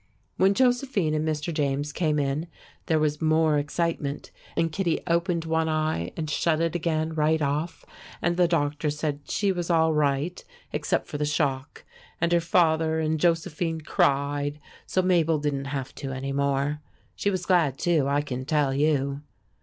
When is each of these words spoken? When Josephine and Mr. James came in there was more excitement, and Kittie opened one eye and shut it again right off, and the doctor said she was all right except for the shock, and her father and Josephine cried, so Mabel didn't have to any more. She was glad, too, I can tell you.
When 0.35 0.55
Josephine 0.55 1.13
and 1.13 1.27
Mr. 1.27 1.53
James 1.53 1.93
came 1.93 2.17
in 2.17 2.47
there 2.87 2.97
was 2.97 3.21
more 3.21 3.59
excitement, 3.59 4.31
and 4.57 4.71
Kittie 4.71 5.01
opened 5.05 5.45
one 5.45 5.69
eye 5.69 6.11
and 6.17 6.27
shut 6.27 6.59
it 6.59 6.73
again 6.73 7.13
right 7.13 7.39
off, 7.39 7.85
and 8.19 8.35
the 8.35 8.47
doctor 8.47 8.89
said 8.89 9.19
she 9.29 9.51
was 9.51 9.69
all 9.69 9.93
right 9.93 10.43
except 10.73 11.05
for 11.05 11.19
the 11.19 11.23
shock, 11.25 11.83
and 12.19 12.31
her 12.31 12.41
father 12.41 12.97
and 12.99 13.19
Josephine 13.19 13.81
cried, 13.81 14.59
so 14.87 15.03
Mabel 15.03 15.37
didn't 15.37 15.65
have 15.65 15.93
to 15.93 16.11
any 16.11 16.31
more. 16.31 16.81
She 17.15 17.29
was 17.29 17.45
glad, 17.45 17.77
too, 17.77 18.07
I 18.07 18.21
can 18.23 18.43
tell 18.43 18.73
you. 18.73 19.21